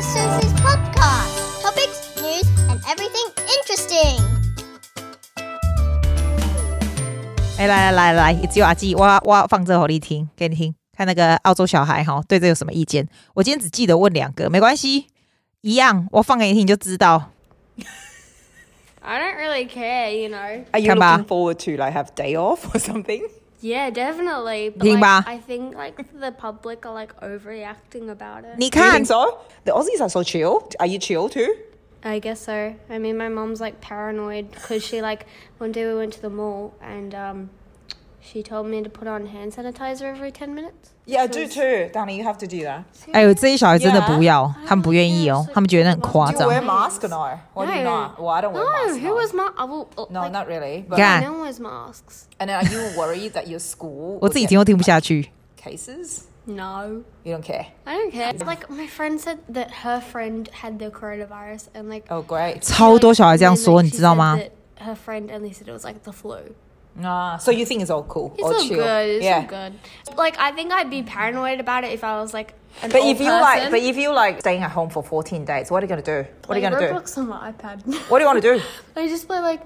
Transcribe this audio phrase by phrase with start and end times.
[0.00, 1.60] Susie's podcast.
[1.60, 4.22] Topics, news, and everything interesting.
[7.58, 13.06] 哎，来来来来，一只阿记，我我要放这给你听，给你听，看那个澳洲小孩哈，对这有什么意见？
[13.34, 15.08] 我今天只记得问两个，没关系，
[15.60, 17.32] 一样，我放给你听你就知道。
[19.02, 20.64] I don't really care, you know.
[20.72, 21.18] Are you 看吧。
[21.18, 23.20] looking forward to like have day off or something?
[23.60, 24.70] Yeah, definitely.
[24.70, 25.24] But 听 like, 吧。
[25.26, 28.56] I think like the public are like overreacting about it.
[28.58, 29.38] 你 Do you 看 think，so?
[29.64, 30.68] The Aussies are so chill.
[30.78, 31.56] Are you chill too?
[32.02, 32.74] I guess so.
[32.88, 35.26] I mean, my mom's like paranoid because she like
[35.58, 37.50] one day we went to the mall and um,
[38.20, 40.90] she told me to put on hand sanitizer every ten minutes.
[41.10, 41.88] Yeah, I do too.
[41.92, 42.82] Danny, you have to do that.
[43.12, 46.66] 哎呦，这些小孩真的 Yeah 不要，他们不愿意哦，他们觉得很夸 Do you wear 张。
[46.66, 47.38] mask or no?
[47.54, 47.90] Or do you No.
[47.90, 48.18] not?
[48.18, 48.98] Well, I don't wear No, mask.
[49.00, 49.14] who no.
[49.14, 50.84] was ma- I will, uh, No, like, not really.
[50.88, 51.20] But, Yeah.
[51.20, 52.26] No one wears masks.
[52.40, 55.30] And then are you worried that your school 我 will 自己 get 听都听不下去。
[55.62, 56.22] cases?
[56.44, 57.02] No.
[57.22, 57.66] You don't care?
[57.84, 58.32] I don't care.
[58.44, 62.60] Like my friend said that her friend had the coronavirus and like 哦 Oh, great.
[62.62, 64.36] 超多小孩这样 and then, 说， like, 你 she 知道 said 吗？
[64.38, 64.50] that
[64.84, 66.38] Her friend only said it was like the flu.
[67.01, 68.33] Ah, so you think it's all cool?
[68.37, 69.09] It's all, all good.
[69.09, 69.37] It's yeah.
[69.37, 69.73] all good.
[70.17, 72.53] Like I think I'd be paranoid about it if I was like.
[72.81, 73.41] but if you person.
[73.41, 76.01] like, but if you like staying at home for fourteen days, what are you gonna
[76.01, 76.17] do?
[76.17, 77.21] What play are you gonna Roblox do?
[77.21, 77.85] on my iPad.
[78.09, 78.63] what do you want to do?
[78.95, 79.65] I just play like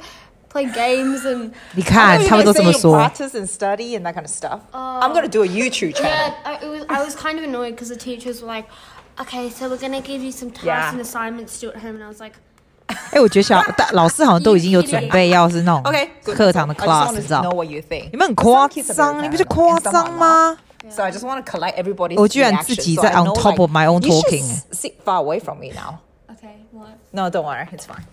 [0.55, 1.53] play games and.
[1.75, 2.23] You can't.
[2.23, 4.61] You know, practice and study and that kind of stuff.
[4.73, 6.37] I'm gonna do a YouTube um, channel.
[6.43, 6.85] Yeah, I, was.
[6.89, 8.67] I was kind of annoyed because the teachers were like,
[9.19, 10.91] "Okay, so we're gonna give you some tasks yeah.
[10.91, 12.33] and assignments to do at home," and I was like.
[12.87, 15.83] 哎，我觉得小大老师好像都已经有准备，要是那种.
[16.23, 17.41] 课堂的 class，你知道.
[18.11, 20.57] 你们很夸张，你不是夸张吗
[20.89, 24.43] ？So I just want to collect everybody's 我居然自己在 on top of my own talking.
[24.71, 25.97] sit far away from me now.
[26.29, 28.03] "Okay, what?" No, don't worry, it's fine.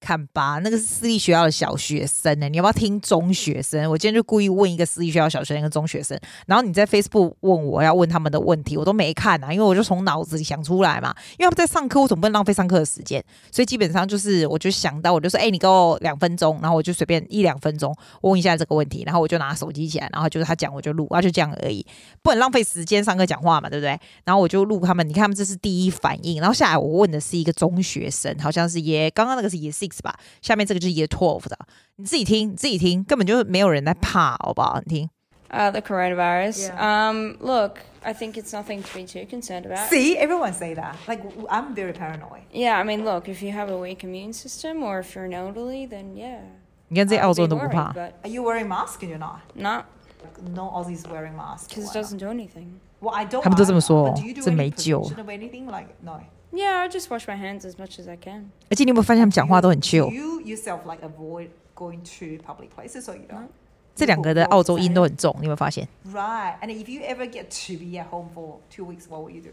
[0.00, 3.90] 看吧，那个是私立学校的小学生呢，你要不要听中学生？
[3.90, 11.14] 我今天就故意问一个私立学校小学生跟中学生，然后你在 Facebook 问我要问他们的问题，我都没看啊，因为我就从脑子里想出来嘛。
[11.38, 21.84] 因为他们在上课，我总不能浪费上课的时间，所以基本上就是我就想到，我就说，哎、你给我两分钟，然后我就随便一两分钟问一下这个问题，然后我就拿手机起来，然后就是他讲我就录，啊就这样而已，
[22.22, 23.98] 不能浪费时间上课讲话嘛，对不对？
[24.24, 31.57] 然后我就录他们，你看他们这是第一反应，然后下来我问的是一个中学生，好像是 Year，刚刚那个是也是 Six 吧，下面这个就是 Year Twelve 的，
[31.97, 34.79] 你自己听，你自己听，根本就没有人在怕，好不好？
[34.85, 35.09] 你听。
[35.49, 36.69] Uh, the coronavirus.
[36.71, 36.79] Yeah.
[37.11, 39.87] Um, look, I think it's nothing to be too concerned about.
[39.87, 40.95] See, everyone say that.
[41.07, 42.41] Like w- I'm very paranoid.
[42.51, 45.33] Yeah, I mean, look, if you have a weak immune system or if you're an
[45.33, 46.39] elderly, then yeah.
[46.87, 49.09] 你看这些 I 澳 would 洲 be 人都不 worried, 怕， but Are you wearing mask and
[49.09, 49.41] you're not?
[49.53, 49.85] not
[50.23, 51.69] Like, no Aussies wearing mask.
[51.69, 51.93] because it Why not?
[51.93, 52.79] doesn't do anything.
[52.99, 53.43] Well, I don't.
[53.43, 55.01] 他们都这么 either, 说， but do you do 这 any 没救。
[55.03, 55.65] prevention of anything?
[55.67, 56.19] Like no.
[56.51, 58.51] Yeah, I just wash my hands as much as I can.
[58.69, 60.11] 而且你有没有发现他们讲话都很 Do chill？
[60.11, 63.47] you yourself like avoid going to public places or you don't?
[63.95, 65.87] 这两个的澳洲音都很重，你有没有发现？
[66.11, 66.59] Right.
[66.61, 69.41] And if you ever get to be at home for two weeks, what will you
[69.41, 69.51] do?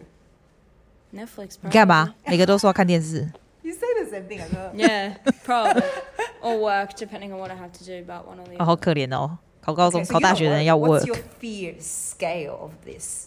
[1.15, 1.57] Netflix.
[1.61, 2.31] 你干嘛 probably.？
[2.31, 3.31] 每个都说要看电视。
[3.63, 4.73] You say the same thing as well.
[4.75, 5.83] Yeah, probably.
[6.43, 8.03] or work, depending on what I have to do.
[8.07, 8.81] But one or the 啊，好 other.
[8.81, 9.39] 可怜哦！
[9.61, 10.65] 考高中、 Okay, so 考 you 大 don't 学的人 worry.
[10.65, 13.27] 要 What's your work， fear scale of this?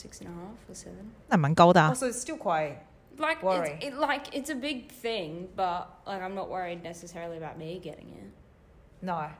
[0.00, 1.10] Six and a half or seven.
[1.28, 1.88] 那蛮高的啊。
[1.92, 2.76] Also, it's still quite.
[3.18, 3.78] Like Worry.
[3.80, 7.80] it's, it, like it's a big thing, but like I'm not worried necessarily about me
[7.80, 8.30] getting it.
[9.00, 9.30] No,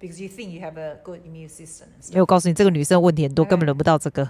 [0.00, 2.20] because you think you have a good immune system and 因为 stuff.
[2.22, 4.28] 我告诉你，这个女生问题很多，根本轮不到这个。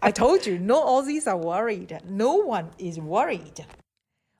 [0.00, 2.00] I told you, no Aussies are worried.
[2.08, 3.64] No one is worried.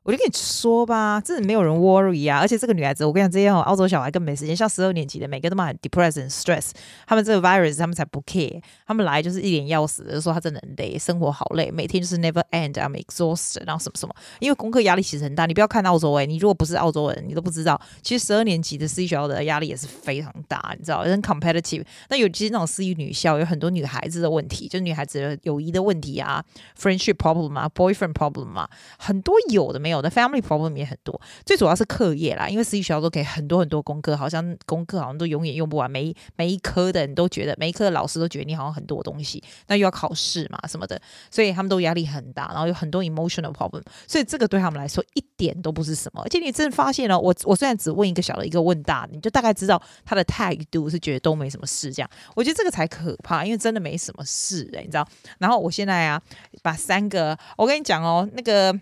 [0.07, 2.39] 我就跟你说吧，真的没有人 worry 啊！
[2.39, 6.69] 而且这个女孩子，我跟你讲，这些澳洲小孩更没时间，像十二年级的，每个都蛮 depressed and stress。
[7.05, 8.61] 他们这个 virus，他们才不 care。
[8.85, 14.15] 他们来就是一脸要死，就说他真的很累，生活好累，每天就是 never end，I'm exhausted，然后什么什么。
[14.39, 21.83] 因为功课压力其实很大，你不要看澳洲诶、你如果不是澳洲人，你都不知道，其实十二年级的私立学校的压力也是非常大，你知道，很 competitive。
[22.07, 26.41] 那尤其是那种私立女校，有很多女孩子的问题，就女孩子的友谊的问题啊
[26.79, 31.19] ，friendship problem 啊，boyfriend problem 啊，很多有的没有我的，family problem 也很多。
[31.45, 46.21] 最主要是课业啦，因为私立学校都给很多很多功课，好像功课好像都永远用不完，每一每一科的人都觉得，每一科的老师都觉得你好像很多东西，那又要考试嘛什么的，所以他们都压力很大，然后有很多 emotional problem，所以这个对他们来说一点都不是什么。
[46.23, 52.09] 而且你真的发现了，我我虽然只问一个小的，一个问大的，你就大概知道他的态度是觉得都没什么事这样。
[52.35, 55.07] 我觉得这个才可怕，因为真的没什么事哎、你知道。
[55.39, 56.21] 然后我现在啊，
[56.61, 58.77] 把三个，我跟你讲哦，那个。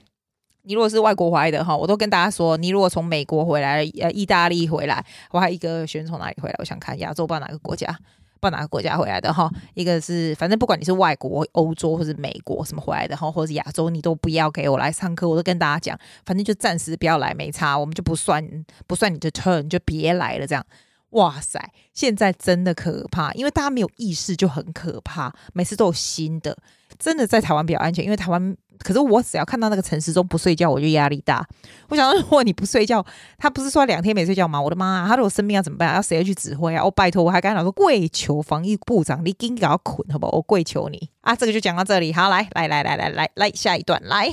[0.65, 6.55] 你如果是外国回来的哈，我都跟大家说，你如果从美国回来，呃，意大利回来，我还一个学生从哪里回来？
[6.57, 7.87] 我想看亚洲，不知道哪个国家，
[8.39, 9.49] 不知道哪个国家回来的哈。
[9.75, 15.29] 一个是，反正不管你是外国、欧洲或是美国什么回来的哈，或者是亚洲，你都不要给我来上课。
[15.29, 18.43] 我都跟大家讲，反正就暂时不要来，没差，我们就不算
[18.87, 20.65] 不算你的 turn，就别来了这样。
[21.11, 26.57] 哇塞，现在真的可怕，因为大家没有意识就很可怕，每次都有新的。
[26.97, 28.57] 真的在台湾比较安全，因为台湾。
[28.79, 31.45] 可是我只要看到那个陈时中不睡觉，我就压力大。
[31.89, 33.05] 我想说，如果你不睡觉，
[33.37, 34.61] 他不是说两天没睡觉吗？
[34.61, 35.07] 我的妈啊！
[35.07, 35.93] 他如果生病要怎么办？
[35.95, 36.83] 要谁去指挥啊？
[36.83, 40.31] 我拜托，我还跟他说跪求防疫部长，你紧给我捆好不好？
[40.33, 41.35] 我跪求你啊！
[41.35, 44.31] 这个就讲到这里，好，来来来来来来来下一段来。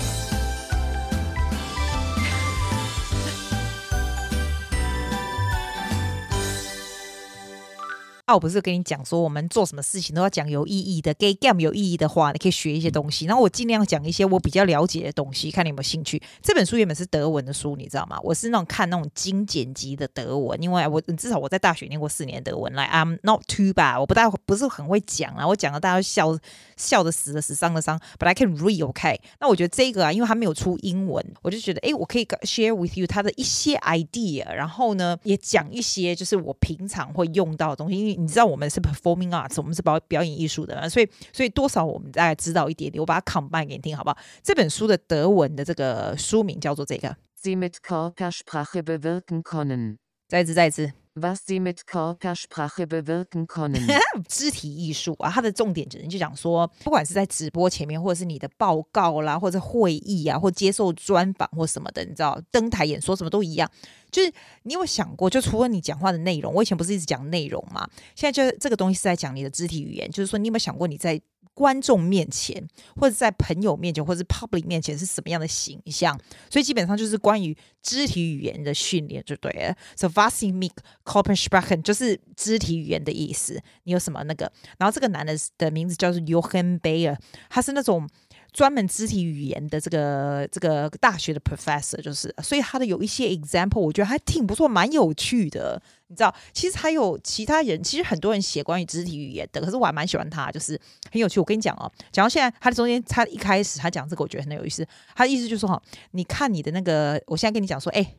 [8.24, 13.26] 啊、我不是跟你讲说，我们做什么事情都要讲有意义的，给 game 有意义的话，你可以学一些东西。
[13.26, 16.22] 然后我尽量讲一些我比较了解的东西，看你有没有兴趣。
[16.40, 18.16] 这本书原本是德文的书，你知道吗？
[18.22, 22.72] 我是那种看那种精简级的德文，因为我至少我在大学念过四年德文。
[22.74, 26.38] 来，I'm not too bad，我不大不是很会讲啊，我讲了大家笑
[26.76, 28.00] 笑的死的死，伤的伤。
[28.20, 29.20] But I can read OK。
[29.40, 38.11] 那我觉得这个啊，因为它没有出英文，我就觉得哎，我可以 share with you 它的一些 idea，然后呢，也讲一些就是我平常会用到的东西，因为。
[38.16, 43.00] 你知道我们是 performing arts，我们是表表演艺术的，所以所以多少我们大概知道一点点。
[43.00, 44.16] 我把它 combine 给你听，好不好？
[44.42, 47.16] 这本书的德文的这个书名叫做这个。
[47.42, 49.96] Sie mit Körpersprache bewirken können。
[50.28, 50.92] 再一次，再一次。
[51.14, 53.86] Was Sie mit Körpersprache bewirken können。
[54.26, 63.70] 肢体艺术啊，它的重点只能就讲说，不管是在直播前面，或者是你的报告啦，或者会议啊，或接受专访或什么的，你知道，登台演说什么都一样。
[64.10, 64.32] 就是
[64.62, 67.86] 你有想过，就除了你讲话的内容，我以前不是一直讲内容嘛？
[68.14, 71.20] 现在就这个东西是在讲你的肢体语言，就是说你有没有想过你在。
[71.54, 72.66] 观众面前，
[72.96, 76.18] 或者在朋友面前，或者是 public 面前是什么样的形象？
[76.50, 79.76] 所以基本上就是关于肢体语言的训练，就对了。
[79.96, 80.72] So was Sie mit
[81.04, 83.60] Körpersprache 就是肢体语言的意思。
[83.84, 84.50] 你有什么那个？
[84.78, 87.16] 然后这个男的的名字叫做 Jochen Bayer，
[87.48, 88.08] 他是那种。
[88.52, 95.82] 专门肢体语言的这个这个大学的 professor 就是，所以他的有一些 example，我觉得还挺不错，蛮有趣的。
[96.12, 100.78] 你知道，其实还有其他人，其实很多人写关于肢体语言的，可是我还蛮喜欢他，就是
[101.10, 101.40] 很有趣。
[101.40, 104.86] 我跟你讲哦，讲到现在，他的中间，他一开始他讲这个，我觉得很有意思。
[105.14, 108.14] 他的意思就是说哈，你看你的那个，我现在跟你讲说，哎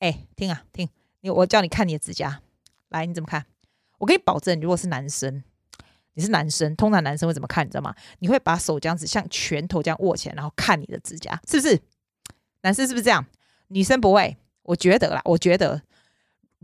[0.00, 0.88] 哎，听啊听，
[1.20, 2.40] 你我叫你看你的指甲，
[2.88, 3.46] 来，你怎么看？
[3.98, 5.44] 我给你保证，如果是男生。
[6.14, 7.64] 你是男生，通常男生会怎么看？
[7.64, 7.94] 你知道吗？
[8.18, 11.80] 你会把手这样子像拳头这样握起来，然后看你的指甲，是不是？
[12.62, 13.24] 男生是不是这样？
[13.68, 14.36] 女生不会。
[14.62, 15.80] 我觉得啦，我觉得，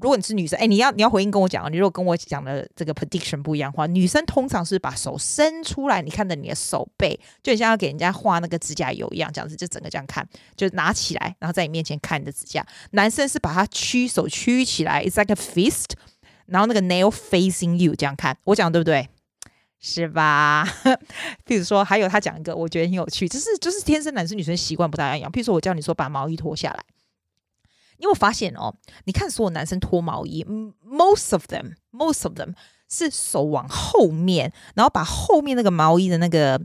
[0.00, 1.69] 如果你是女生，哎，你要你要回应跟我讲啊。
[1.70, 12.66] 你如果跟我讲的这个 prediction 不一样的话，女生通常是把手伸出来，你看着你的手背，就很像要给人家画那个指甲油一样，这样子就整个这样看，就拿起来，然后在你面前看你的指甲。
[12.90, 15.93] 男生是把它屈手屈起来，it's like a fist，
[16.46, 18.37] 然后那个 nail facing you 这样看。
[18.44, 19.08] 我讲对不对？
[19.78, 20.66] 是吧？
[21.44, 25.31] 比如说，还有他讲一个，我觉得很有趣，就是就是天生男生女生习惯不太一样。
[25.31, 26.84] 譬如说，我叫你说把毛衣脱下来，
[27.98, 28.75] 你有没有发现哦？
[29.04, 30.44] 你看所有男生脱毛衣
[30.84, 32.54] ，most of them，most of them
[32.88, 36.60] 是手往后面，然后把后面那个毛衣的那个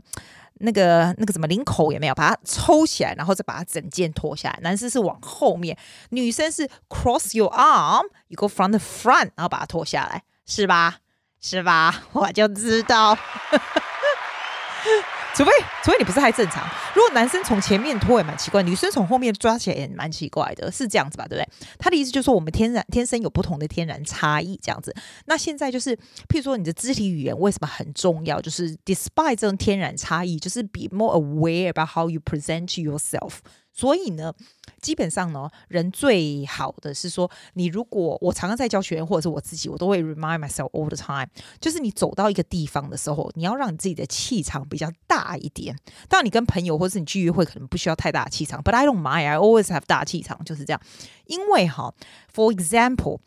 [0.54, 4.58] 那个那个什么领口也没有，把它抽起来，然后再把它整件脱下来。
[4.62, 5.76] 男生是往后面，
[6.10, 10.98] 女生是 cross your arm，you go from the front，然后把它脱下来，是吧？
[11.40, 12.04] 是吧？
[12.12, 13.18] 我就知道，
[15.34, 15.50] 除非
[15.82, 16.62] 除非你不是太正常。
[16.94, 21.26] 如果男生从前面拖也蛮奇怪，女生从后面抓起来也蛮奇怪的，是这样子吧？
[21.26, 21.48] 对不对？
[21.78, 24.94] 他的意思就是说，我们天然天生有不同的天然差异，这样子。
[25.26, 25.96] 那现在就是，
[26.28, 28.40] 譬如说你的肢体语言为什么很重要？
[28.40, 33.38] 就是 despite 这种天然差异，就是 be more aware about how you present yourself。
[33.72, 34.32] 所以呢，
[34.80, 41.26] 基本上呢，人最好的是说，你如果我常常在教学员或者是我自己，我都会 remind myself all the time，
[41.60, 45.74] 就是你走到一个地方的时候，你要让你自己的气场比较大一点。
[46.08, 50.80] 当然，你跟朋友或者是你去约会，可能不需要太大的气场，but I don't mind, I always have 大气场，就是这样。
[51.26, 51.94] 因为哈
[52.34, 53.20] ，for example。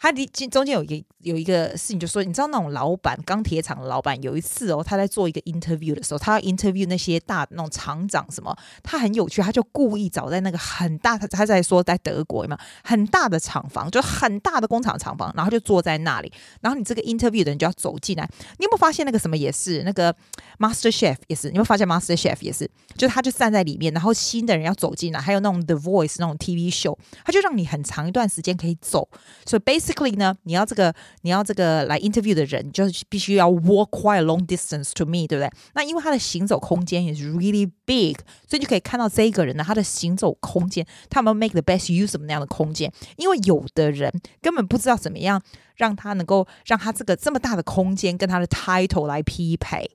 [0.00, 18.26] 他的中间有一个有一个事情，就说你知道那种老板钢铁厂的老板，有一次哦，他在做一个 interview 的时候，他要 interview 那些大那种厂长什么，他很有趣，他就故意找在那个很大，他他在说在德国嘛，很大的厂房，就很大的工厂厂房，然后就坐在那里，然后你这个 interview 的人就要走进来，
[18.58, 19.82] 你有没有发现那个什么也是？
[19.82, 20.14] 那个
[20.58, 22.66] Master Chef 也是，你有没有发现 Master Chef 也是，
[22.96, 29.06] 就他就站在里面，然后新的人要走进来，还有那种 The Voice 那种 TV show，他就让你很长一段时间可以走，
[29.44, 29.89] 所以 basically。
[29.90, 35.50] Basically 呢，你要这个，你要这个来 interview 的人，就是必须要 walk quite a long distance to me，对不对？
[35.74, 38.16] 那因为他的行走空间也是 really big，
[38.48, 42.92] 所以就可以看到这一个人呢，他的行走空间，他们 make the best use of 那样的空间。
[43.16, 45.42] 因为有的人根本不知道怎么样
[45.74, 49.90] 让他能够让他这个这么大的空间跟他的 title 来匹配，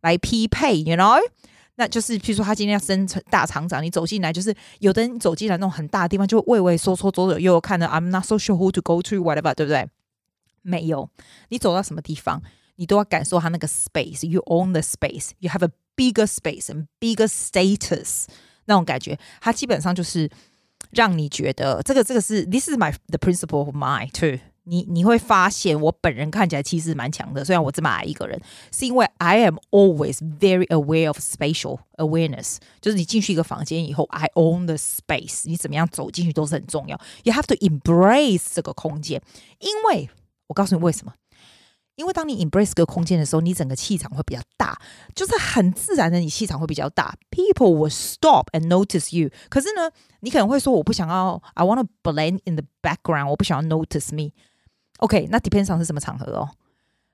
[0.00, 1.20] 来匹配，you know。
[1.80, 9.88] 那就是，譬如说他今天要升成大厂长，你走进来，就是有的人走进来那种很大的地方，就畏畏缩缩，左左右右看的，I'm not so sure who to go to, whatever，对不对？
[10.60, 11.08] 没有，
[11.48, 12.42] 你走到什么地方，
[12.76, 14.26] 你都要感受它那个 space。
[14.26, 15.30] You own the space.
[15.38, 18.26] You have a bigger space and bigger status。
[18.66, 20.30] 那种感觉，它基本上就是
[20.90, 24.38] 让你觉得这个这个是 This is my the principle of mine too。
[24.64, 28.40] 你你会发现，我本人看起来其实蛮强的，虽然我这么矮一个人，
[28.70, 32.58] 是因为 I am always very aware of spatial awareness。
[32.80, 35.42] 就是你进去一个房间以后，I own the space。
[35.44, 37.00] 你怎么样走进去都是很重要。
[37.24, 39.22] You have to embrace 这个空间，
[39.58, 40.08] 因为
[40.48, 41.14] 我告诉你为什么。
[42.00, 44.80] 因为当你 embrace 个空间的时候，你整个气场会比较大，
[45.14, 47.14] 就是很自然的，你气场会比较大。
[47.30, 49.28] People will stop and notice you。
[49.50, 49.90] 可是呢，
[50.20, 54.32] 你可能会说，我不想要，I want to blend in the background，我不想要 notice me。
[55.00, 56.48] OK，那 depends on 是什么场合哦。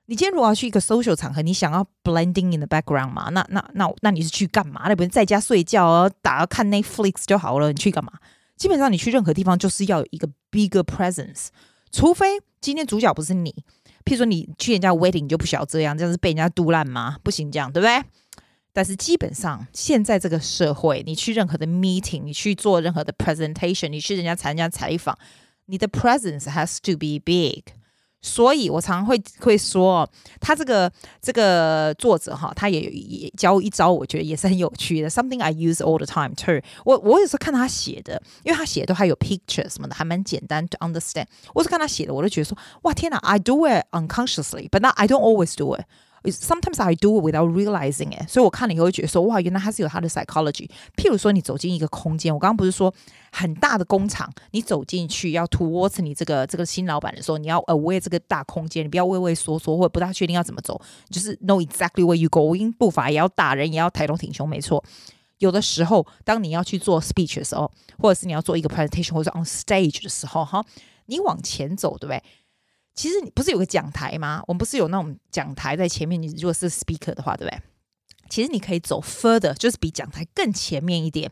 [0.05, 3.27] 你今天如果要去一个 social 场合，你想要 blending in the background 嘛？
[3.31, 4.83] 那那那那你是去干嘛？
[4.87, 7.73] 那不是在家睡觉哦，打看 Netflix 就好了。
[7.73, 8.13] 你去干嘛？
[8.55, 11.47] 基本上你去任何地方就是要有一个 bigger presence，
[11.91, 13.51] 除非今天主角不是你。
[14.05, 17.17] 譬如说，你去人家 wedding 你就不需要这样，这样是被人家嘟烂吗？
[17.23, 18.01] 不行，这样对不对？
[18.71, 25.17] 但是基本上，现在这个社会，你去任何的 meeting，你去做任何的 presentation，你去人家参加采访，
[25.65, 27.63] 你的 presence has to be big。
[28.21, 30.09] 所以我常常会会说，
[30.41, 35.09] 他这个这个作者哈，他也也教一招，我觉得也是很有趣的。
[35.09, 36.61] Something I use all the time too。
[36.83, 41.27] 我我有时候看他写的，因为他写的都还有 picture 什么的，还蛮简单 to understand。
[41.53, 45.83] 我是看他写的，我都觉得说，哇天哪，I do it unconsciously，but now I don't always do it。
[46.31, 50.69] Sometimes I do without realizing it，所以我看了以后会觉得说，哇，原来它是有它的 psychology。
[50.95, 52.93] 譬如说，你走进一个空间，我刚刚不是说
[53.31, 60.79] 很大的工厂，你走进去要 towards 你这个这个新老板的时候，你要 aware 这个大空间，你不要畏畏缩缩或者不大确定要怎么走，
[61.09, 64.83] 就是 know exactly where you going，步伐也要大，人也要抬头挺胸，没错。
[65.39, 70.65] 有的时候，当你要去做 speech 的时候，或者是你要做一个 presentation 或者是 on stage 的时候，哈，
[71.05, 72.23] 你往前走，对不对？
[72.97, 74.43] 其实你不是有个讲台吗？
[74.47, 76.19] 我们不是有那种讲台在前面？
[76.19, 77.61] 你如果是 speaker 的话，对不对？
[78.27, 81.31] 其实你可以走 further，就是比讲台更前面一点，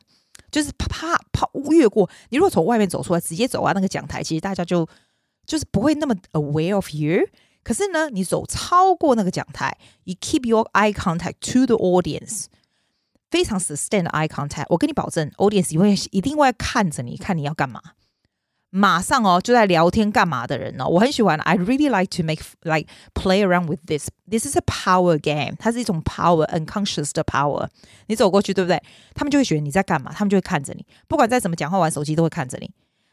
[0.51, 2.07] 就是啪啪啪越过。
[2.29, 4.87] 你如果从外面走出来，直接走啊那个讲台，其实大家就
[5.47, 7.27] 就是不会那么 aware of you。
[7.63, 12.45] 可是呢，你走超过那个讲台，你 keep your eye contact to the audience，
[13.31, 14.67] 非常 sustained eye contact。
[14.69, 17.81] 我跟你保证，audience 一定一定会看着你，看你要干嘛。
[18.74, 21.36] 马上哦，就在聊天干嘛的人哦，我很喜欢。
[21.40, 24.08] I really like to make like play around with this.
[24.30, 25.56] This is a power game.
[25.58, 27.68] 它是一种 power, unconscious 的 power。
[28.06, 28.80] 你走过去，对不对？
[29.14, 30.86] 他们就会觉得你在干嘛，他们就会看着你。
[31.08, 32.70] 不管在怎么讲话、玩手机，都会看着你。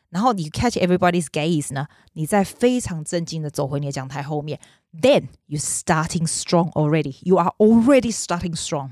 [0.10, 1.88] 然后你 catch everybody's gaze 呢？
[2.14, 4.60] 你在非常镇静的走回你的讲台后面。
[4.94, 7.18] Then you starting strong already.
[7.24, 8.92] You are already starting strong.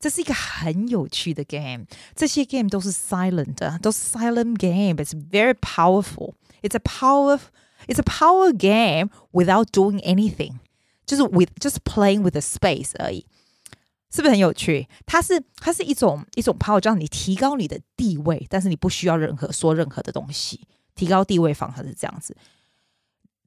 [0.00, 6.34] 这是一个很有趣的 game，这些 game 都是 silent 的，都是 silent game。It's very powerful.
[6.62, 7.40] It's a power.
[7.86, 10.58] It's a power game without doing anything，
[11.06, 13.26] 就是 with just playing with the space 而已，
[14.10, 14.88] 是不是很有趣？
[15.06, 20.60] 它是它是一种一种 power，让你提高你的地位，但是你不需要任何说任何的东西。
[20.94, 22.34] 提高地位方法是这样子。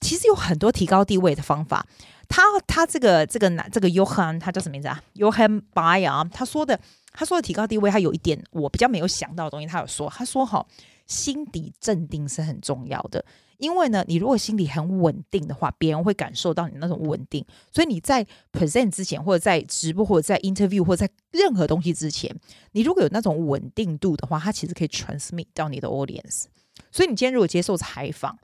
[0.00, 1.86] 其实有很多提高地位的方法。
[2.28, 6.80] 他他这个这个男这个约翰他叫什么名字啊？Johann Bayer 他说的
[7.12, 9.66] 他说的提高地位，他有一点我比较没有想到的东西。
[9.66, 10.66] 他有说，他说哈，
[11.06, 13.24] 心底镇定是很重要的。
[13.58, 17.44] 因为呢，你如果心里很稳定的话，别人会感受到你那种稳定。
[17.70, 22.34] 所以你在 present 之前，或者在直播，或者在 interview，或者在任何东西之前，
[22.72, 26.46] 你如果有那种稳定度的话，它其实可以 transmit 到你的 audience。
[26.90, 28.36] 所以你今天如果接受采访，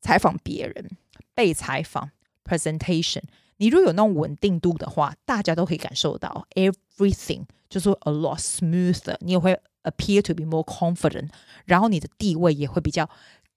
[0.00, 0.90] 采访别人，
[1.34, 2.10] 被采访。
[2.44, 3.20] presentation，
[3.58, 11.28] 你如果有那种稳定度的话，大家都可以感受到 everything 就是 a lot smoother，你也会 appear to be more confident，
[11.66, 13.06] 然后你的地位也会比较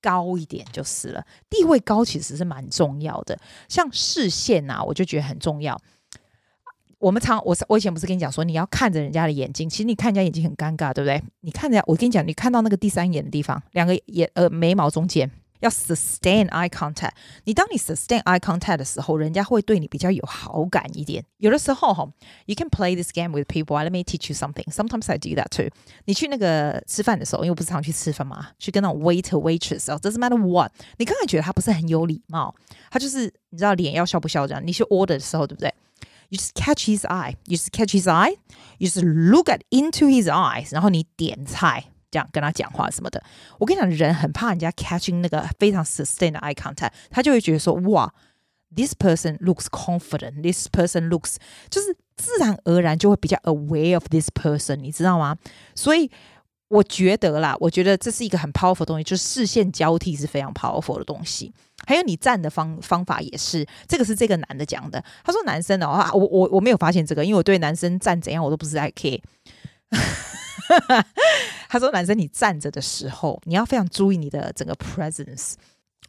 [0.02, 1.26] 高一点，就是了。
[1.50, 5.80] 地位高其实是蛮重要的，像视线啊，我就觉得很重要。
[7.00, 11.24] 我们常我我以前不是跟你讲说，你要看着人家的眼睛，其实你看人家眼睛很尴尬，对不对？
[11.40, 15.32] 你看着，我跟你讲，你看到那个第三眼的地方，两个眼呃眉毛中间。
[15.61, 17.13] 要 sustain eye contact，
[17.45, 21.25] 你当你 sustain eye contact 的时候，人家会对你比较有好感一点。
[21.39, 22.07] 有的时候哈，
[22.45, 23.77] you can play this game with people.
[23.83, 24.71] Let me teach you something.
[24.71, 25.71] Sometimes I do that too.
[26.05, 32.55] 你去那个吃饭的时候，因为我不是常去吃饭嘛，去跟那种 waiter waitress 哦，doesn't matter what，你刚才觉得他不是很有礼貌，
[32.91, 34.63] 他就是你知道脸要笑不笑这样。
[34.65, 35.73] 你去 order 的时候，对不对？
[36.29, 37.37] You just catch his eye.
[37.47, 38.37] You just catch his eye.
[38.79, 40.73] You just look at into his eyes.
[40.73, 41.85] 然后你点菜。
[42.12, 43.24] 这样跟他讲话什么的，
[43.58, 48.14] 我跟你讲，人很怕人家 catching 那个非常 sustained eye contact，他就会觉得说，哇
[48.76, 51.38] ，this person looks confident，this person looks，
[51.70, 55.38] 就是自然而然就会比较 aware of this person，你知道吗？
[55.74, 56.12] 所以
[56.68, 61.54] 我觉得啦，我觉得这是一个很 powerful 的东西，就是视线交替是非常 powerful 的东西。
[61.88, 65.04] 还有你站的方方法也是，这个是这个男的讲的。
[65.24, 69.20] 他说男生的话，我我我没有发现这个，因为我对男生站怎样我都不是在 care。
[71.70, 75.54] 他说男生你站着的时候，你要非常注意你的整个 presence。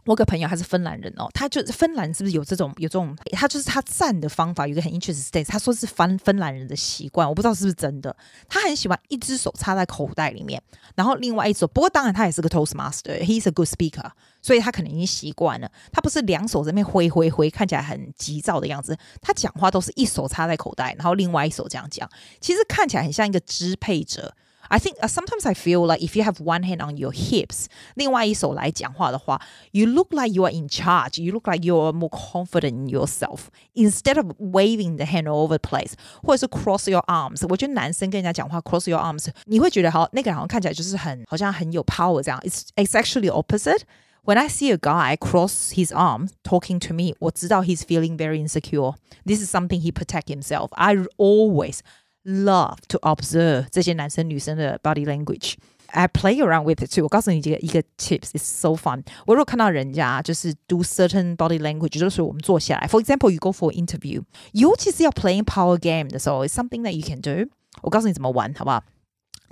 [0.04, 3.16] 我个朋友他是芬兰人哦，他就是芬兰是不是有这种有这种？
[3.30, 8.16] 他就是他站的方法有一个很 interesting，他说是芬芬兰人的习惯，我不知道是不是真的。
[8.48, 10.60] 他很喜欢一只手插在口袋里面，
[10.96, 14.10] 然后另外一只手，不过当然他也是个 Toastmaster，he's a good speaker，
[14.42, 15.70] 所以他可能已经习惯了。
[15.92, 18.98] 他不是两手在那边挥挥挥，看起来很急躁的样子。
[19.20, 24.34] 他讲话都是一手插在口袋，然后另外一手这样讲，其实看起来很像一个支配者。
[24.71, 29.41] I think sometimes I feel like if you have one hand on your hips，另外一手来讲话的话，
[29.71, 31.21] you look like you are in charge.
[31.21, 35.47] You look like you are more confident in yourself instead of waving the hand all
[35.47, 37.47] over the place，或者是 cross your arms。
[37.47, 42.37] 我觉得男生跟人家讲话 cross your arms，你会觉得好，那个人好像看起来就是很好像很有 power 这样。
[42.41, 43.83] It's it's actually opposite.
[44.25, 48.95] When I see a guy cross his arms talking to me，我知道 he's feeling very insecure.
[49.25, 50.71] This is something he protect himself.
[50.71, 51.79] I always
[52.23, 55.55] love to observe 这些男生女生的 body language.
[55.89, 57.03] I play around with it too.
[57.03, 59.03] 我告诉你这个一个 tips, it's so fun.
[59.25, 66.81] 我如果看到人家就是 do certain body language，就是我们坐下来，for example, you go for interview，尤其是要 playing power game 的时候，it's something
[66.81, 67.49] that you can do.
[67.81, 68.83] 我告诉你怎么玩，好不好？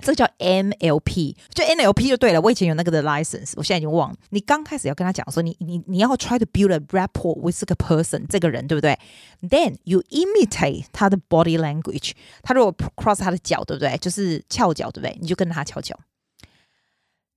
[0.01, 2.41] 这个叫 NLP，就 NLP 就对了。
[2.41, 4.17] 我以前有那个的 license，我现在已经忘了。
[4.31, 8.97] 你刚开始要跟他讲说，你你你要 try to build a rapport with 这个 person，这个人对不对
[9.41, 12.11] ？Then you imitate 他的 body language。
[12.41, 13.97] 他如果 cross 他的脚，对不对？
[13.97, 15.17] 就是翘脚，对不对？
[15.21, 15.97] 你就跟他翘脚。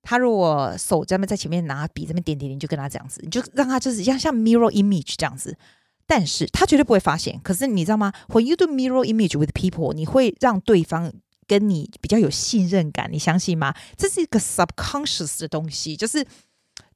[0.03, 5.57] 他如果手在那在前面拿笔这边点点点，你就跟他这样子，你就让他就是像像 mirror image 这样子。
[6.07, 7.41] 但是他绝对不会发现。
[7.43, 11.13] 可是你知道吗？When you do mirror image with people，你会让对方。
[11.47, 13.75] 跟你比较有信任感，你相信吗？
[13.97, 16.27] 这是一个 subconscious 的东西，就是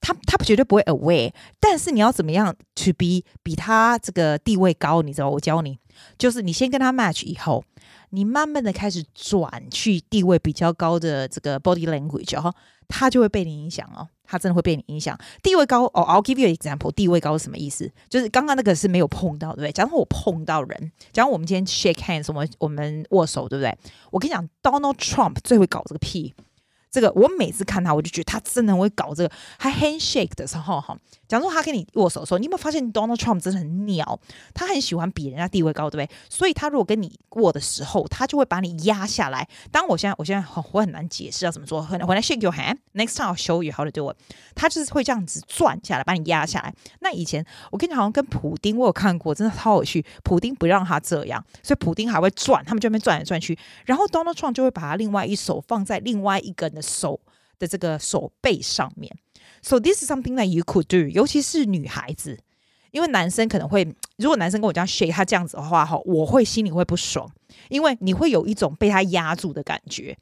[0.01, 5.03] 他他绝对不会 aware，但是你要怎么样 to be 比他这个地位高？
[5.03, 5.79] 你知道，我教你，
[6.17, 7.65] 就是你先跟他 match 以后，
[8.11, 12.55] 你慢慢的开始转去地位比较高的这个 body language 哦，
[12.87, 14.09] 他就会被你影响哦。
[14.31, 15.19] 他真的会被你影响。
[15.43, 16.93] 地位高哦，I'll give you an example。
[16.93, 17.91] 地位高是什么意思？
[18.11, 19.73] 就是刚刚那个是没有碰到，对不对？
[19.73, 23.75] 假如我碰到人，假如我们今天 shake hands，我们我们握手，对不对？
[24.11, 26.35] 我跟你讲，Donald Trump 最会搞这个屁。
[26.91, 29.31] 这个我每次看他，我就觉得他真的很会搞这个。
[29.59, 30.97] 他 handshake 的时候，哈，
[31.27, 34.19] 假如说他跟你握手的时候，你有没有发现 Donald Trump 真的很鸟？
[34.55, 36.17] 他很喜欢比人家地位高，对不对？
[36.29, 39.47] 所以他如果跟你握的时候，他就会把你压下来。
[39.71, 41.83] 当我现在，我现在很我很难解释要怎么做。
[41.83, 44.17] When I shake your hand, next time I'll show you how to do it。
[44.55, 46.75] 他就是会这样子转下来，把你压下来。
[47.01, 50.05] 那以前我跟你好像跟普丁，我有看过，真的超有趣。
[50.25, 53.57] 普丁不让他这样，所以普丁还会转，他们就那边转来转去。
[53.85, 57.21] 然后 Donald Trump 就会把他另外一手放在另外一个手
[57.59, 59.15] 的这个手背上面
[59.63, 62.39] ，so this is something that you could do，尤其是女孩子，
[62.91, 63.85] 因为男生可能会，
[64.17, 67.31] 如果男生跟我这样 shake，他这样子的话，哈，我会心里会不爽，
[67.69, 70.17] 因为你会有一种被他压住的感觉。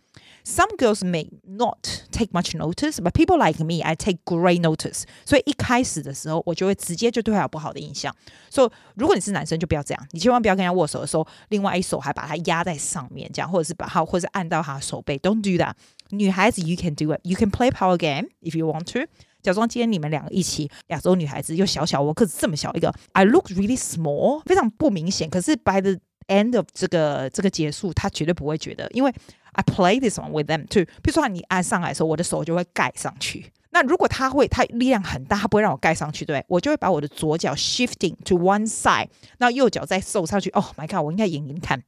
[0.45, 5.03] Some girls may not take much notice, but people like me, I take great notice。
[5.25, 8.15] 所以一开始的时候，我就会直接就对他有不好的印象。
[8.49, 15.73] 所以如果你是男生，就不要这样，你千万不要跟人家握手的时候，另外一手还把他压在上面，这样，或者是把他，或者是按到他手背，Don't do that。
[16.11, 17.21] 女孩子，you can do it.
[17.23, 19.09] You can play power game if you want to.
[19.43, 25.31] 假装今天你们两个一起，亚洲女孩子又小小，我个子这么小一个，I look really small，非常不明显。
[25.31, 29.13] 可是 by the end of 这个这个结束，他绝对不会觉得，因为
[29.53, 30.85] I play this one with them too。
[31.03, 33.53] 比如说你按上来的时候，我的手就会盖上去。
[33.71, 40.51] 那如果他会，他力量很大，他不会让我盖上去，对，我就会把我的左脚 shifting to one side，那右脚再收上去。
[40.51, 41.83] Oh my god，我应该演给你看。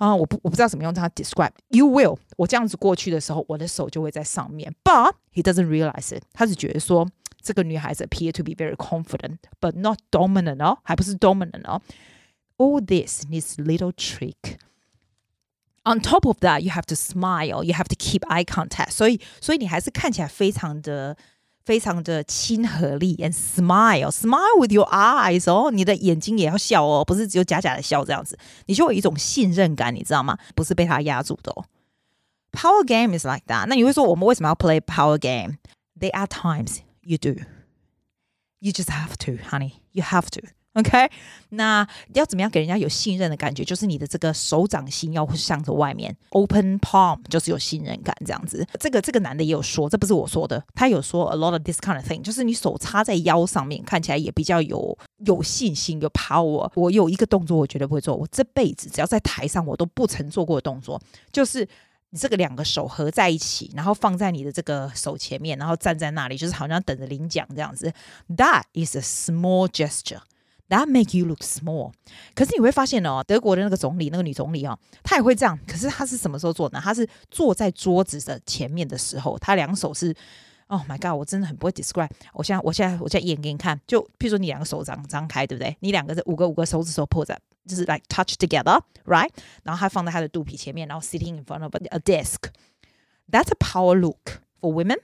[0.00, 4.74] 啊，我不我不知道怎么用它 describe。You will，我这样子过去的时候，我的手就会在上面。
[4.84, 6.24] But he doesn't realize it。
[6.32, 7.08] 他是觉得说
[7.40, 11.80] 这个女孩子 appear to be very confident，but not dominant 哦，还不是 dominant 哦。
[12.58, 17.64] All this needs little trick。On top of that, you have to smile.
[17.64, 18.90] You have to keep eye contact。
[18.90, 21.16] 所以，所以你还是看起来非常的。
[21.63, 30.37] 非常的亲和力，and smile，smile with your eyes 哦，你的眼睛也要笑哦，不是只有假假的笑这样子，你就有一种信任感，你知道吗？
[30.55, 31.65] 不是被他压住的哦。
[32.51, 33.65] Power game is like that。
[33.67, 37.41] 那你会说我们为什么要 play power game？There are times you do.
[38.59, 39.75] You just have to, honey.
[39.91, 40.41] You have to.
[40.79, 41.11] OK，
[41.49, 43.61] 那要怎么样给人家有信任的感觉？
[43.61, 48.65] 就是你的这个手掌心要向着外面，open palm，就是有信任感这样子。
[48.79, 56.71] 这个这个男的也有说，这不是我说的，他有说 a lot of this kind of thing，就是你手插在腰上面，看起来也比较有有信心，有 power。
[56.75, 60.97] 我有一个动作，我绝对不会做，我这辈子只要在台上我都不曾做过的动作，
[61.33, 61.67] 就是
[62.11, 67.91] 你这个两个手合在一起，然后放在你的这个手前面，然后站在那里，就是好像等着领奖这样子。
[68.37, 70.21] That is a small gesture.
[70.71, 71.91] That make you look small。
[72.33, 75.59] 可是你会发现哦，德国的那个总理，那个女总理哦，她也会这样。
[75.67, 76.79] 可是她是什么时候做呢？
[76.81, 80.15] 她是坐在桌子的前面的时候，她两手是
[80.67, 82.09] ，Oh my God，我真的很不会 describe。
[82.33, 83.77] 我现在，我现在，我现在演给你看。
[83.85, 85.75] 就譬如说，你两个手掌张开，对不对？
[85.81, 87.37] 你两个是五个五个手指头抱在。
[87.67, 89.29] 就是 like touch together，right？
[89.63, 92.49] 然后他放在他的肚皮前面，然后 sitting in front of a desk。
[93.29, 94.97] That's a power look for women。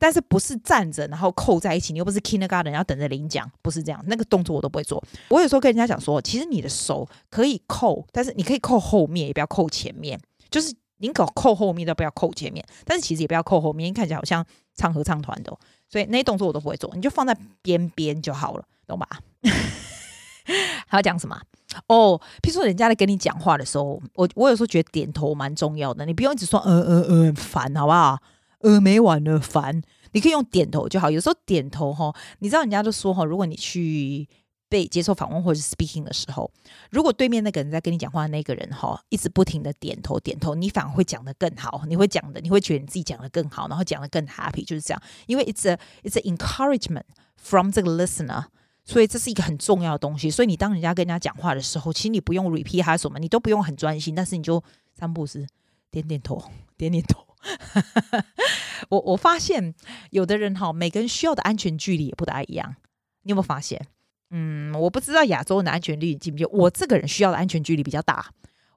[0.00, 1.92] 但是不是站着然后扣在一起？
[1.92, 4.02] 你又不是 kindergarten，要等着领奖，不是这样。
[4.06, 5.00] 那个动作我都不会做。
[5.28, 10.18] 我有时候跟人家讲说，其实你的手可以扣，但是你可以扣后面，也不要扣前面。
[10.50, 12.64] 就是宁可扣后面，都不要扣前面。
[12.86, 15.54] 但是其实也不要扣后面，看起来好像唱合唱团的。
[15.88, 19.06] 所以那些动作我都不会做，你就放在边边就好了，懂吧？
[20.88, 21.38] 还要讲什么？
[21.86, 26.04] 哦，譬如说人家在跟你讲话的时候，我我有时候觉得点头蛮重要的。
[26.06, 28.18] 你不用一直说嗯嗯嗯，烦好不好？
[28.60, 29.82] 呃，没完了，烦。
[30.12, 31.10] 你可以用点头就好。
[31.10, 34.28] 有时候点头哈，你知道人家都说哈，如果你去
[34.68, 36.50] 被接受访问或者是 speaking 的时候，
[36.90, 41.82] 如果对面那个人在跟你讲话那个人哈，一直不停的点头点头，你反而会讲得更好。
[41.88, 45.02] 你会讲的，你会觉得你自己讲得更好，然后讲得更 happy，就是这样。
[45.26, 47.04] 因为 it's a it's encouragement
[47.36, 48.44] from 这个 listener。
[48.82, 50.28] 所以这是一个很重要的东西。
[50.30, 54.60] 所以你当人家跟人家讲话的时候，其实你不用 repeat 他什么，你都不用很专心，但是你就
[54.98, 55.46] 三步式
[55.92, 56.42] 点点头，
[56.76, 57.24] 点点头。
[58.90, 59.74] 我我发现
[60.10, 62.76] 有的人哈，每个人需要的安全距离也不大一样。
[63.22, 63.86] 你有没有发现？
[64.30, 66.46] 嗯，我不知道亚洲人的安全距离近不近。
[66.50, 68.26] 我这个人需要的安全距离比较大，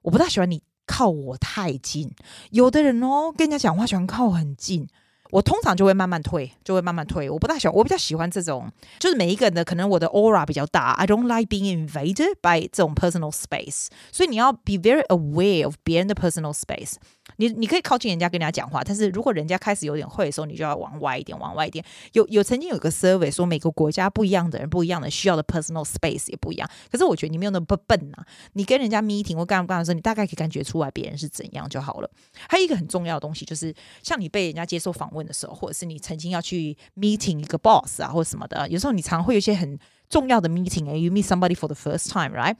[0.02, 2.12] 我不大喜欢你靠我太近。
[2.50, 4.88] 有的人哦，跟人家讲话喜欢靠很近。
[5.30, 7.28] 我通常就会慢慢退，就会慢慢退。
[7.28, 10.92] 我不大喜欢，我比较喜欢这种，就是每一个人的可能我的 aura 比较大。
[10.92, 13.86] I don't like being invaded by 这种 personal space。
[14.12, 16.94] 所以你要 be very aware of 别人的 personal space。
[17.36, 21.84] 你你可以靠近人家跟人家讲话，但是如果人家开始有点会的时候，你就要往外一点，往外一点。
[22.12, 26.68] 有有曾经有个 survey 说，每个国家不一样的人，不一样的需要的 personal space 也不一样。
[26.90, 32.10] 可是我觉得你没有那么笨呐、啊，你跟人家 meeting 或干不干的时候，你大概可以感觉出来别人是怎样就好了。
[32.48, 42.56] 还有一个很重要的东西，就是像你被人家接受访问的时候，或者是你曾经要去 meeting 一个 boss 啊，或者什么的，有时候你常会有一些很重要的 meeting，哎，you meet somebody for the first time，right？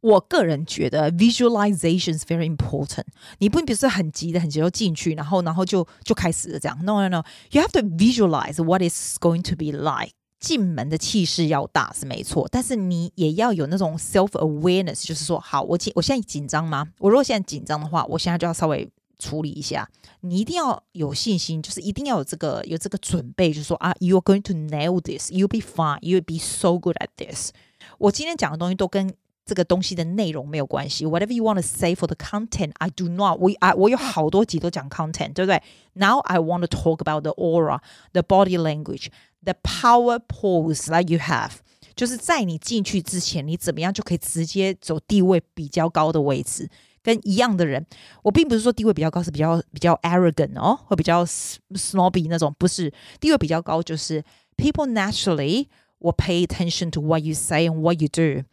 [0.00, 3.04] 我个人觉得 visualization is very important。
[3.38, 6.78] 你不并不是很急的，很急就进去，然后然后就就开始了这样。
[6.84, 10.12] No no no，you have to visualize what is going to be like。
[10.38, 16.86] 进门的气势要大是没错，但是你也要有那种 self awareness，就是说，好，我紧，我现在紧张吗？
[17.00, 19.90] 我如果现在紧张的话，我现在就要稍微处理一下。
[20.20, 27.50] 你一定要有信心，就是一定要有这个有这个准备，就是说啊，you are going to nail this，you'll be fine，you'll be so good at this。
[27.98, 29.12] 我今天讲的东西都跟。
[29.47, 31.05] 这个东西的内容没有关系。
[31.05, 33.39] Whatever you want to say for the content, I do not.
[33.39, 35.61] We I 我有好多集都讲 content，对不对？
[35.93, 37.79] Now I want to talk about the aura,
[38.13, 39.07] the body language,
[39.43, 41.55] the power pose that you have。
[41.95, 46.67] 就是在你进去之前，你怎么样就可以直接走地位比较高的位置，
[47.03, 47.85] 跟一样的人。
[48.23, 52.91] 我并不是说地位比较高是比较比较 arrogant 哦，或比较 snobby 那种，不是。
[53.19, 54.23] 地位比较高就是
[54.57, 55.67] people naturally
[55.99, 58.43] will pay attention to what you say and what you do。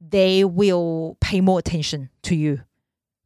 [0.00, 2.58] They will pay more attention to you，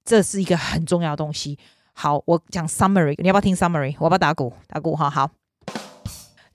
[0.04, 1.58] 这是一个很重要的东西。
[1.92, 3.96] 好，我讲 summary，你要不要听 summary？
[3.98, 4.52] 我要不要打鼓？
[4.68, 5.30] 打鼓，好好。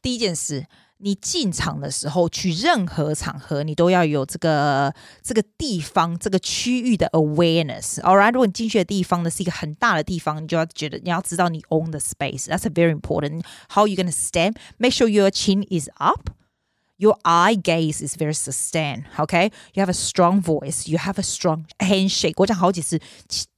[0.02, 0.66] 第一件事，
[0.98, 13.44] 你进场的时候，去任何场合，你都要有这个这个地方、这个区域的 awareness。Alright，如果你进去的地方呢是一个很大的地方，你就要觉得你要知道你 own the space。That's a very important.
[13.70, 14.56] How you gonna stand?
[14.78, 16.30] Make sure your chin is up.
[17.01, 19.51] Your eye gaze is very sustained, okay?
[19.73, 20.87] You have a strong voice.
[20.87, 22.35] You have a strong handshake.
[22.37, 23.01] 我讲好几次，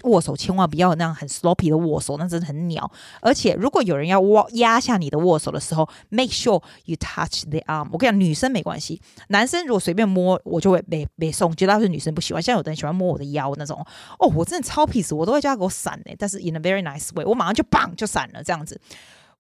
[0.05, 2.89] 握手千万不要那样很 sloppy 的握手，那真的很鸟。
[3.21, 7.89] 而且，如果有人要握压下你的握手的时候，make sure you touch the arm。
[7.91, 12.41] 我跟你讲，女生没关系，男生如果随便摸，我就会被被送，绝大多数女生不喜欢。
[12.41, 13.85] 像有的人喜欢摸我的腰那种，
[14.21, 16.15] 哦，我真的超 peace，我都会叫他给我闪呢。
[16.17, 18.81] 但是 in a very nice way，我马上就棒就闪了这样子。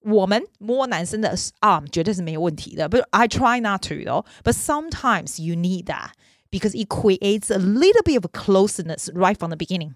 [0.01, 4.25] 我们摸男生的 arm 绝对是没有问题的，but I try not to though.
[4.43, 6.11] But sometimes you need that
[6.49, 9.95] because it creates a little bit of a closeness right from the beginning.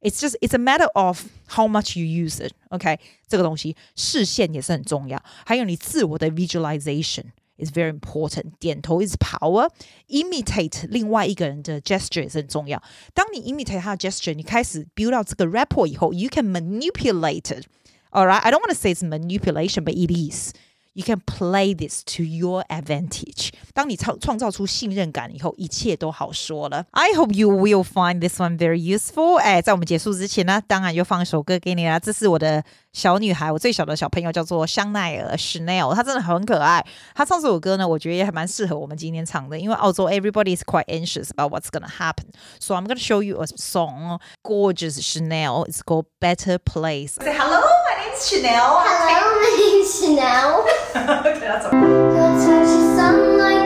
[0.00, 2.52] It's just it's a matter of how much you use it.
[2.70, 8.52] OK，这个东西视线也是很重要，还有你自我的 visualization is very important.
[8.58, 9.70] 点头 is power.
[10.08, 12.82] Imitate 另外一个人的 gesture 也是很重要。
[13.14, 17.64] 当你 imitate 他的 gesture，你开始 build out 这个 rapport 以后，you can manipulate it.
[18.10, 20.52] All right, I don't want to say it's manipulation, but it is.
[20.94, 23.48] You can play this to your advantage。
[23.72, 26.84] 当你创创造出信任感以后，一切都好说了。
[26.90, 29.36] I hope you will find this one very useful。
[29.36, 31.98] 哎，在我们结束之前呢，当然又放一首歌给你啦。
[31.98, 32.62] 这是我的
[32.92, 36.84] 小女孩，我最小的小朋友叫做香奈儿 Chanel，她真的很可爱。
[37.14, 45.00] 她唱这首歌呢，我觉得也还蛮适合我们今天唱的，因为澳洲 everybody is quite anxious about what's gonna happen。So I'm gonna show you a song, gorgeous
[45.00, 45.64] Chanel.
[45.64, 47.14] It's called Better Place.
[47.14, 47.75] Say hello, my
[48.07, 48.79] name's Chanel.
[48.83, 50.61] Hello, my name's Chanel.
[51.35, 53.56] okay, that's all.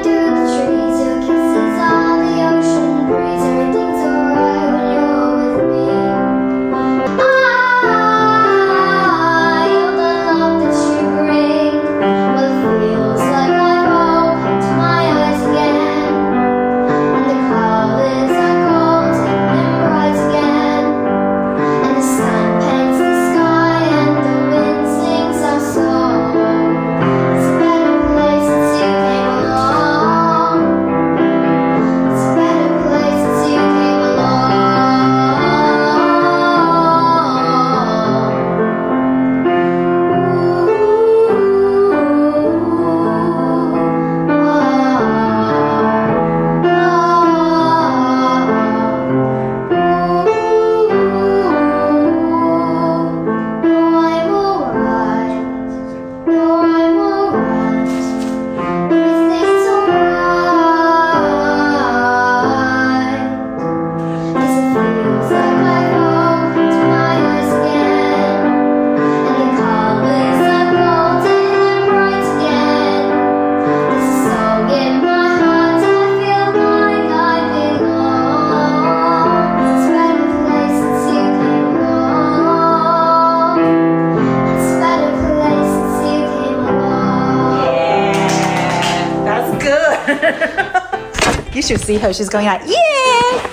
[91.92, 92.14] See her.
[92.14, 93.48] She's going like, yeah.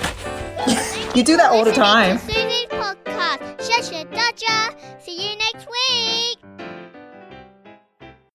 [1.15, 2.19] you do that all the time.